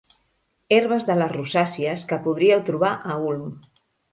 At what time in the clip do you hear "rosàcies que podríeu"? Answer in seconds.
1.35-2.67